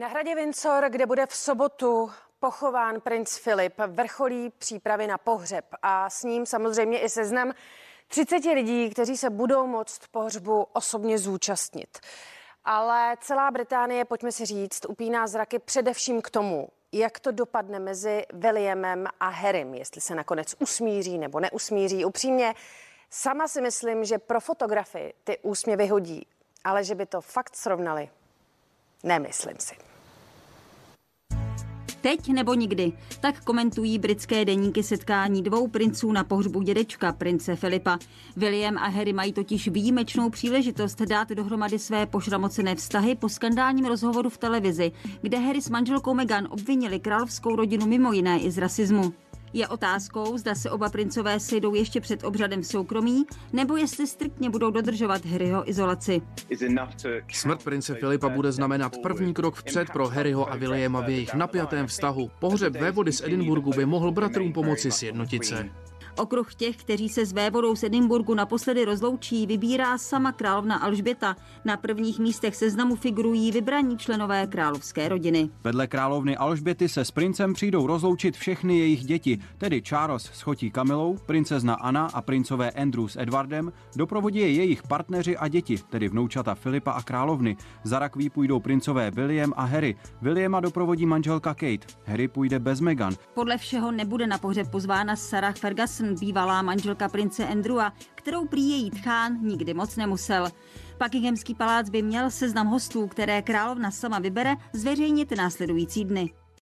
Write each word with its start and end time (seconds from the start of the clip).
Na 0.00 0.08
hradě 0.08 0.34
Windsor, 0.34 0.84
kde 0.88 1.06
bude 1.06 1.26
v 1.26 1.36
sobotu 1.36 2.10
pochován 2.40 3.00
princ 3.00 3.36
Filip, 3.36 3.74
vrcholí 3.86 4.50
přípravy 4.50 5.06
na 5.06 5.18
pohřeb 5.18 5.64
a 5.82 6.10
s 6.10 6.22
ním 6.22 6.46
samozřejmě 6.46 7.00
i 7.00 7.08
seznam 7.08 7.52
30 8.08 8.36
lidí, 8.36 8.90
kteří 8.90 9.16
se 9.16 9.30
budou 9.30 9.66
moct 9.66 10.00
pohřbu 10.10 10.66
osobně 10.72 11.18
zúčastnit. 11.18 11.98
Ale 12.64 13.16
celá 13.20 13.50
Británie, 13.50 14.04
pojďme 14.04 14.32
si 14.32 14.46
říct, 14.46 14.86
upíná 14.88 15.26
zraky 15.26 15.58
především 15.58 16.22
k 16.22 16.30
tomu, 16.30 16.68
jak 16.92 17.20
to 17.20 17.30
dopadne 17.32 17.78
mezi 17.78 18.26
Williamem 18.32 19.06
a 19.20 19.28
Harrym, 19.28 19.74
jestli 19.74 20.00
se 20.00 20.14
nakonec 20.14 20.54
usmíří 20.58 21.18
nebo 21.18 21.40
neusmíří. 21.40 22.04
Upřímně, 22.04 22.54
sama 23.10 23.48
si 23.48 23.60
myslím, 23.60 24.04
že 24.04 24.18
pro 24.18 24.40
fotografii 24.40 25.14
ty 25.24 25.38
úsměvy 25.38 25.86
hodí, 25.86 26.26
ale 26.64 26.84
že 26.84 26.94
by 26.94 27.06
to 27.06 27.20
fakt 27.20 27.56
srovnali, 27.56 28.10
nemyslím 29.02 29.58
si. 29.58 29.87
Teď 32.08 32.28
nebo 32.28 32.54
nikdy. 32.54 32.92
Tak 33.20 33.44
komentují 33.44 33.98
britské 33.98 34.44
deníky 34.44 34.82
setkání 34.82 35.42
dvou 35.42 35.68
princů 35.68 36.12
na 36.12 36.24
pohřbu 36.24 36.62
dědečka, 36.62 37.12
prince 37.12 37.56
Filipa. 37.56 37.98
William 38.36 38.78
a 38.78 38.88
Harry 38.88 39.12
mají 39.12 39.32
totiž 39.32 39.68
výjimečnou 39.68 40.30
příležitost 40.30 41.02
dát 41.02 41.28
dohromady 41.28 41.78
své 41.78 42.06
pošramocené 42.06 42.74
vztahy 42.74 43.14
po 43.14 43.28
skandálním 43.28 43.84
rozhovoru 43.84 44.30
v 44.30 44.38
televizi, 44.38 44.92
kde 45.22 45.38
Harry 45.38 45.62
s 45.62 45.70
manželkou 45.70 46.14
Meghan 46.14 46.48
obvinili 46.50 47.00
královskou 47.00 47.56
rodinu 47.56 47.86
mimo 47.86 48.12
jiné 48.12 48.40
i 48.40 48.50
z 48.50 48.58
rasismu. 48.58 49.12
Je 49.52 49.68
otázkou, 49.68 50.38
zda 50.38 50.54
se 50.54 50.70
oba 50.70 50.88
princové 50.88 51.40
sejdou 51.40 51.74
ještě 51.74 52.00
před 52.00 52.24
obřadem 52.24 52.62
v 52.62 52.66
soukromí, 52.66 53.24
nebo 53.52 53.76
jestli 53.76 54.06
striktně 54.06 54.50
budou 54.50 54.70
dodržovat 54.70 55.26
Harryho 55.26 55.70
izolaci. 55.70 56.22
Smrt 57.32 57.64
prince 57.64 57.94
Filipa 57.94 58.28
bude 58.28 58.52
znamenat 58.52 58.96
první 59.02 59.34
krok 59.34 59.54
vpřed 59.54 59.90
pro 59.90 60.08
Harryho 60.08 60.52
a 60.52 60.56
Williama 60.56 61.00
v 61.00 61.08
jejich 61.08 61.34
napjatém 61.34 61.86
vztahu. 61.86 62.30
Pohřeb 62.38 62.72
vévody 62.72 63.12
z 63.12 63.22
Edinburgu 63.22 63.70
by 63.70 63.86
mohl 63.86 64.10
bratrům 64.12 64.52
pomoci 64.52 64.90
sjednotit 64.90 65.44
se. 65.44 65.70
Okruh 66.18 66.54
těch, 66.54 66.76
kteří 66.76 67.08
se 67.08 67.26
s 67.26 67.32
vévodou 67.32 67.76
z 67.76 67.84
Edinburgu 67.84 68.34
naposledy 68.34 68.84
rozloučí, 68.84 69.46
vybírá 69.46 69.98
sama 69.98 70.32
královna 70.32 70.76
Alžběta. 70.76 71.36
Na 71.64 71.76
prvních 71.76 72.18
místech 72.18 72.56
seznamu 72.56 72.96
figurují 72.96 73.52
vybraní 73.52 73.98
členové 73.98 74.46
královské 74.46 75.08
rodiny. 75.08 75.50
Vedle 75.64 75.86
královny 75.86 76.36
Alžběty 76.36 76.88
se 76.88 77.04
s 77.04 77.10
princem 77.10 77.52
přijdou 77.52 77.86
rozloučit 77.86 78.36
všechny 78.36 78.78
jejich 78.78 79.04
děti, 79.04 79.38
tedy 79.58 79.82
Charles 79.82 80.22
s 80.22 80.40
chotí 80.40 80.70
Kamilou, 80.70 81.16
princezna 81.26 81.74
Anna 81.74 82.08
a 82.14 82.22
princové 82.22 82.70
Andrew 82.70 83.06
s 83.06 83.16
Edwardem, 83.16 83.72
doprovodí 83.96 84.38
je 84.38 84.52
jejich 84.52 84.82
partneři 84.82 85.36
a 85.36 85.48
děti, 85.48 85.78
tedy 85.90 86.08
vnoučata 86.08 86.54
Filipa 86.54 86.92
a 86.92 87.02
královny. 87.02 87.56
Za 87.84 87.98
rakví 87.98 88.30
půjdou 88.30 88.60
princové 88.60 89.10
William 89.10 89.52
a 89.56 89.64
Harry. 89.64 89.96
Williama 90.22 90.60
doprovodí 90.60 91.06
manželka 91.06 91.54
Kate. 91.54 91.86
Harry 92.04 92.28
půjde 92.28 92.58
bez 92.58 92.80
Meghan. 92.80 93.14
Podle 93.34 93.58
všeho 93.58 93.92
nebude 93.92 94.26
na 94.26 94.38
pohřeb 94.38 94.70
pozvána 94.70 95.16
Sarah 95.16 95.56
Ferguson, 95.56 96.07
bývalá 96.14 96.62
manželka 96.62 97.08
prince 97.08 97.46
Andrewa, 97.46 97.92
kterou 98.14 98.46
prý 98.46 98.70
její 98.70 98.90
tchán 98.90 99.38
nikdy 99.40 99.74
moc 99.74 99.96
nemusel. 99.96 100.48
Buckinghamský 101.02 101.54
palác 101.54 101.90
by 101.90 102.02
měl 102.02 102.30
seznam 102.30 102.66
hostů, 102.66 103.06
které 103.06 103.42
královna 103.42 103.90
sama 103.90 104.18
vybere, 104.18 104.56
zveřejnit 104.72 105.36
následující 105.36 106.04
dny. 106.04 106.30